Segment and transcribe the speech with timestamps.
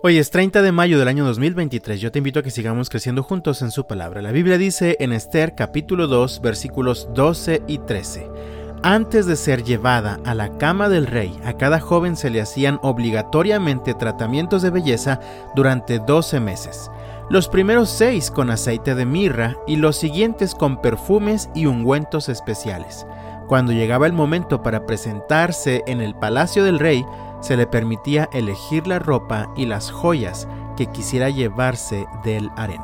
[0.00, 2.00] Hoy es 30 de mayo del año 2023.
[2.00, 4.22] Yo te invito a que sigamos creciendo juntos en su palabra.
[4.22, 8.30] La Biblia dice en Esther capítulo 2 versículos 12 y 13.
[8.84, 12.78] Antes de ser llevada a la cama del rey, a cada joven se le hacían
[12.82, 15.18] obligatoriamente tratamientos de belleza
[15.56, 16.92] durante 12 meses.
[17.28, 23.04] Los primeros seis con aceite de mirra y los siguientes con perfumes y ungüentos especiales.
[23.48, 27.04] Cuando llegaba el momento para presentarse en el palacio del rey,
[27.40, 32.82] se le permitía elegir la ropa y las joyas que quisiera llevarse del harén.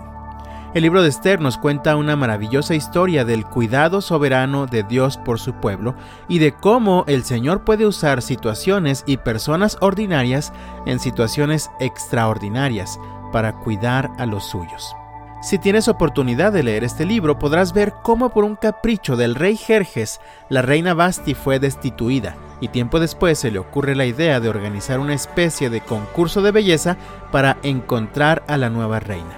[0.75, 5.39] El libro de Esther nos cuenta una maravillosa historia del cuidado soberano de Dios por
[5.39, 5.95] su pueblo
[6.27, 10.53] y de cómo el Señor puede usar situaciones y personas ordinarias
[10.85, 12.99] en situaciones extraordinarias
[13.31, 14.97] para cuidar a los suyos.
[15.43, 19.57] Si tienes oportunidad de leer este libro, podrás ver cómo por un capricho del rey
[19.57, 24.49] Jerjes, la reina Basti fue destituida y tiempo después se le ocurre la idea de
[24.49, 26.97] organizar una especie de concurso de belleza
[27.31, 29.37] para encontrar a la nueva reina.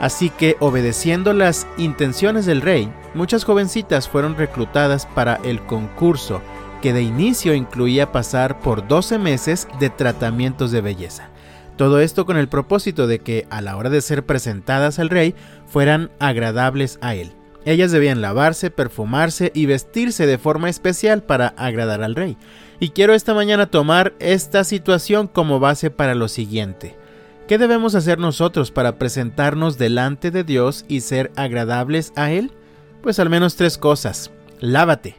[0.00, 6.42] Así que, obedeciendo las intenciones del rey, muchas jovencitas fueron reclutadas para el concurso,
[6.82, 11.28] que de inicio incluía pasar por 12 meses de tratamientos de belleza.
[11.76, 15.36] Todo esto con el propósito de que, a la hora de ser presentadas al rey,
[15.66, 17.34] fueran agradables a él.
[17.64, 22.36] Ellas debían lavarse, perfumarse y vestirse de forma especial para agradar al rey.
[22.80, 26.96] Y quiero esta mañana tomar esta situación como base para lo siguiente.
[27.48, 32.52] ¿Qué debemos hacer nosotros para presentarnos delante de Dios y ser agradables a Él?
[33.02, 34.30] Pues al menos tres cosas.
[34.60, 35.16] Lávate.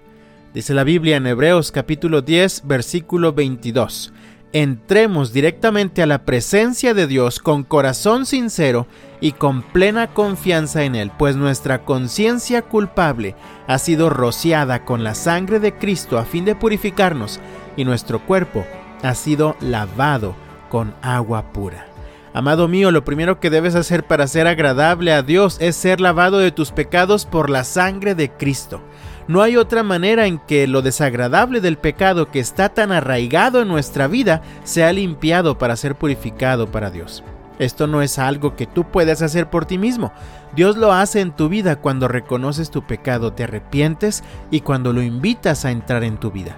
[0.53, 4.13] Dice la Biblia en Hebreos capítulo 10 versículo 22
[4.55, 8.87] entremos directamente a la presencia de Dios con corazón sincero
[9.19, 13.35] y con plena confianza en Él, pues nuestra conciencia culpable
[13.67, 17.41] ha sido rociada con la sangre de Cristo a fin de purificarnos
[17.75, 18.65] y nuestro cuerpo
[19.03, 20.37] ha sido lavado
[20.69, 21.87] con agua pura.
[22.33, 26.37] Amado mío, lo primero que debes hacer para ser agradable a Dios es ser lavado
[26.37, 28.81] de tus pecados por la sangre de Cristo.
[29.27, 33.67] No hay otra manera en que lo desagradable del pecado que está tan arraigado en
[33.67, 37.23] nuestra vida sea limpiado para ser purificado para Dios.
[37.57, 40.11] Esto no es algo que tú puedas hacer por ti mismo.
[40.55, 45.01] Dios lo hace en tu vida cuando reconoces tu pecado, te arrepientes y cuando lo
[45.01, 46.57] invitas a entrar en tu vida.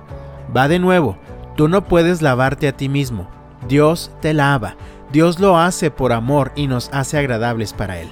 [0.56, 1.18] Va de nuevo,
[1.56, 3.30] tú no puedes lavarte a ti mismo.
[3.68, 4.76] Dios te lava.
[5.12, 8.10] Dios lo hace por amor y nos hace agradables para Él.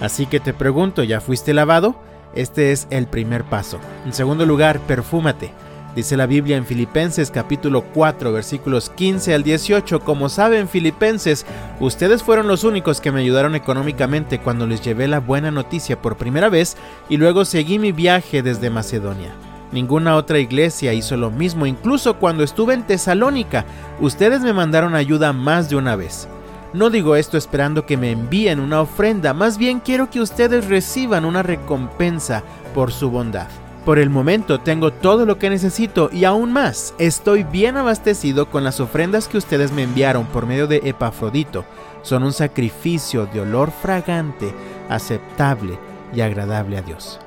[0.00, 1.96] Así que te pregunto, ¿ya fuiste lavado?
[2.36, 3.80] Este es el primer paso.
[4.04, 5.50] En segundo lugar, perfúmate.
[5.96, 11.46] Dice la Biblia en Filipenses capítulo 4 versículos 15 al 18, como saben Filipenses,
[11.80, 16.18] ustedes fueron los únicos que me ayudaron económicamente cuando les llevé la buena noticia por
[16.18, 16.76] primera vez
[17.08, 19.32] y luego seguí mi viaje desde Macedonia.
[19.72, 23.64] Ninguna otra iglesia hizo lo mismo, incluso cuando estuve en Tesalónica,
[23.98, 26.28] ustedes me mandaron ayuda más de una vez.
[26.72, 31.24] No digo esto esperando que me envíen una ofrenda, más bien quiero que ustedes reciban
[31.24, 32.42] una recompensa
[32.74, 33.48] por su bondad.
[33.84, 38.64] Por el momento tengo todo lo que necesito y aún más, estoy bien abastecido con
[38.64, 41.64] las ofrendas que ustedes me enviaron por medio de Epafrodito.
[42.02, 44.52] Son un sacrificio de olor fragante,
[44.88, 45.78] aceptable
[46.12, 47.20] y agradable a Dios.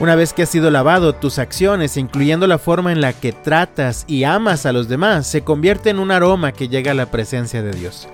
[0.00, 4.04] Una vez que has sido lavado, tus acciones, incluyendo la forma en la que tratas
[4.08, 7.62] y amas a los demás, se convierten en un aroma que llega a la presencia
[7.62, 8.08] de Dios.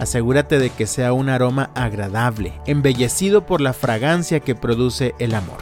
[0.00, 5.58] Asegúrate de que sea un aroma agradable, embellecido por la fragancia que produce el amor.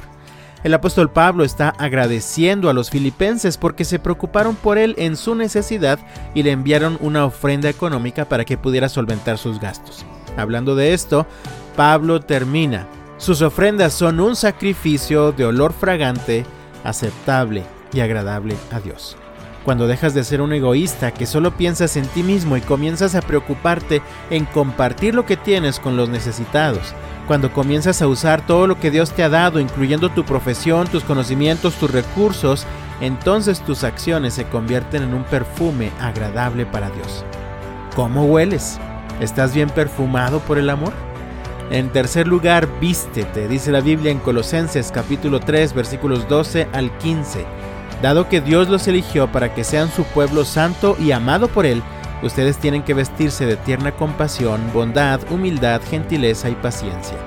[0.62, 5.34] El apóstol Pablo está agradeciendo a los filipenses porque se preocuparon por él en su
[5.34, 5.98] necesidad
[6.34, 10.06] y le enviaron una ofrenda económica para que pudiera solventar sus gastos.
[10.36, 11.26] Hablando de esto,
[11.76, 12.86] Pablo termina.
[13.16, 16.46] Sus ofrendas son un sacrificio de olor fragante,
[16.84, 19.16] aceptable y agradable a Dios
[19.64, 23.22] cuando dejas de ser un egoísta que solo piensas en ti mismo y comienzas a
[23.22, 26.94] preocuparte en compartir lo que tienes con los necesitados,
[27.26, 31.04] cuando comienzas a usar todo lo que Dios te ha dado, incluyendo tu profesión, tus
[31.04, 32.66] conocimientos, tus recursos,
[33.00, 37.24] entonces tus acciones se convierten en un perfume agradable para Dios.
[37.94, 38.78] ¿Cómo hueles?
[39.20, 40.92] ¿Estás bien perfumado por el amor?
[41.70, 47.44] En tercer lugar, vístete, dice la Biblia en Colosenses capítulo 3 versículos 12 al 15.
[48.02, 51.82] Dado que Dios los eligió para que sean su pueblo santo y amado por Él,
[52.22, 57.18] ustedes tienen que vestirse de tierna compasión, bondad, humildad, gentileza y paciencia.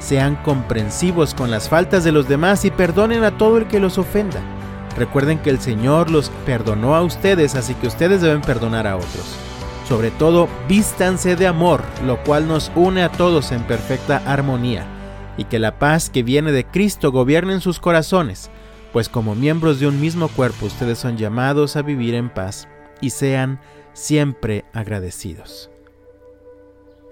[0.00, 3.98] Sean comprensivos con las faltas de los demás y perdonen a todo el que los
[3.98, 4.40] ofenda.
[4.96, 9.36] Recuerden que el Señor los perdonó a ustedes, así que ustedes deben perdonar a otros.
[9.88, 14.86] Sobre todo, vístanse de amor, lo cual nos une a todos en perfecta armonía,
[15.36, 18.50] y que la paz que viene de Cristo gobierne en sus corazones
[18.96, 22.66] pues como miembros de un mismo cuerpo ustedes son llamados a vivir en paz
[23.02, 23.60] y sean
[23.92, 25.70] siempre agradecidos.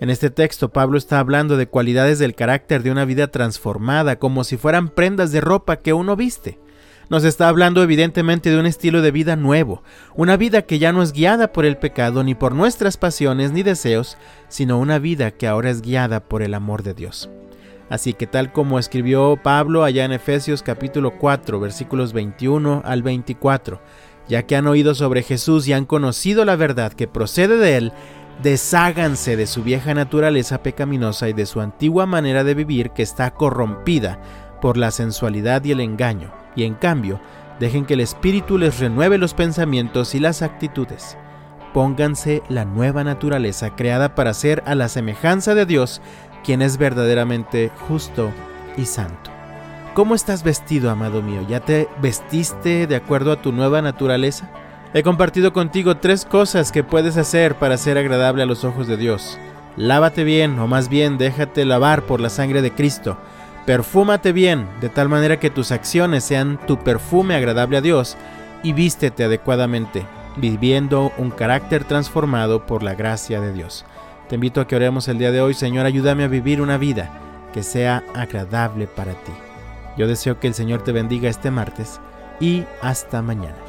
[0.01, 4.45] En este texto Pablo está hablando de cualidades del carácter de una vida transformada, como
[4.45, 6.59] si fueran prendas de ropa que uno viste.
[7.11, 9.83] Nos está hablando evidentemente de un estilo de vida nuevo,
[10.15, 13.63] una vida que ya no es guiada por el pecado ni por nuestras pasiones ni
[13.63, 14.17] deseos,
[14.49, 17.29] sino una vida que ahora es guiada por el amor de Dios.
[17.91, 23.81] Así que tal como escribió Pablo allá en Efesios capítulo 4 versículos 21 al 24,
[24.29, 27.93] ya que han oído sobre Jesús y han conocido la verdad que procede de él,
[28.43, 33.31] Desháganse de su vieja naturaleza pecaminosa y de su antigua manera de vivir que está
[33.33, 34.19] corrompida
[34.61, 37.21] por la sensualidad y el engaño, y en cambio,
[37.61, 41.17] dejen que el Espíritu les renueve los pensamientos y las actitudes.
[41.73, 46.03] Pónganse la nueva naturaleza creada para ser a la semejanza de Dios,
[46.45, 48.31] quien es verdaderamente justo
[48.77, 49.31] y santo.
[49.95, 51.45] ¿Cómo estás vestido, amado mío?
[51.49, 54.51] ¿Ya te vestiste de acuerdo a tu nueva naturaleza?
[54.93, 58.97] He compartido contigo tres cosas que puedes hacer para ser agradable a los ojos de
[58.97, 59.39] Dios.
[59.77, 63.17] Lávate bien, o más bien déjate lavar por la sangre de Cristo.
[63.67, 68.17] Perfúmate bien, de tal manera que tus acciones sean tu perfume agradable a Dios,
[68.63, 70.07] y vístete adecuadamente,
[70.37, 73.85] viviendo un carácter transformado por la gracia de Dios.
[74.29, 77.11] Te invito a que oremos el día de hoy, Señor, ayúdame a vivir una vida
[77.53, 79.33] que sea agradable para ti.
[79.97, 82.01] Yo deseo que el Señor te bendiga este martes
[82.41, 83.64] y hasta mañana.